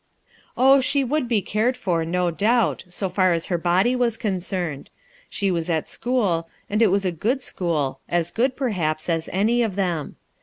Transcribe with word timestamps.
Oh, 0.57 0.79
she 0.81 1.03
would 1.03 1.27
be 1.27 1.43
cared 1.43 1.77
for, 1.77 2.03
no 2.05 2.31
doubt, 2.31 2.85
so 2.87 3.07
far 3.07 3.33
as 3.33 3.45
her 3.53 3.57
body 3.59 3.95
was 3.95 4.17
concerned. 4.17 4.89
She 5.29 5.51
was 5.51 5.69
at 5.69 5.87
school. 5.87 6.23
ALONE 6.23 6.45
249 6.69 6.75
and 6.75 6.81
it 6.81 6.91
was 6.91 7.05
a 7.05 7.11
good 7.11 7.41
school, 7.43 7.99
as 8.09 8.31
good; 8.31 8.55
perhaps, 8.55 9.07
as 9.09 9.29
any 9.31 9.61
of 9.61 9.75
them. 9.75 10.15